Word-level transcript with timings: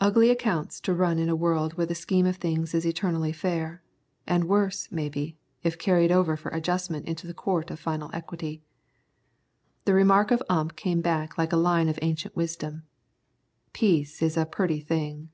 Ugly 0.00 0.30
accounts 0.30 0.80
to 0.80 0.94
run 0.94 1.18
in 1.18 1.28
a 1.28 1.36
world 1.36 1.74
where 1.74 1.84
the 1.84 1.94
scheme 1.94 2.24
of 2.24 2.36
things 2.36 2.72
is 2.72 2.86
eternally 2.86 3.32
fair, 3.32 3.82
and 4.26 4.44
worse, 4.48 4.88
maybe, 4.90 5.36
if 5.62 5.76
carried 5.78 6.10
over 6.10 6.38
for 6.38 6.48
adjustment 6.52 7.04
into 7.06 7.26
the 7.26 7.34
Court 7.34 7.70
of 7.70 7.78
Final 7.78 8.08
Equity! 8.14 8.62
The 9.84 9.92
remark 9.92 10.30
of 10.30 10.42
Ump 10.48 10.74
came 10.74 11.02
back 11.02 11.36
like 11.36 11.52
a 11.52 11.56
line 11.58 11.90
of 11.90 11.98
ancient 12.00 12.34
wisdom, 12.34 12.84
"Peace 13.74 14.22
is 14.22 14.38
a 14.38 14.46
purty 14.46 14.80
thing." 14.80 15.28